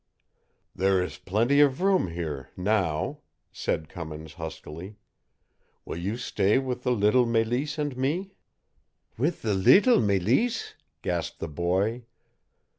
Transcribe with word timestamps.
"There 0.73 0.99
is 1.03 1.19
plenty 1.19 1.59
of 1.59 1.79
room 1.79 2.07
here 2.07 2.49
now," 2.57 3.19
said 3.51 3.87
Cummins 3.87 4.33
huskily. 4.33 4.95
"Will 5.85 5.97
you 5.99 6.17
stay 6.17 6.57
with 6.57 6.81
the 6.81 6.91
little 6.91 7.27
Mélisse 7.27 7.77
and 7.77 7.95
me?" 7.95 8.31
"With 9.19 9.43
the 9.43 9.53
leetle 9.53 9.99
Mélisse!" 9.99 10.73
gasped 11.03 11.37
the 11.37 11.47
boy. 11.49 12.05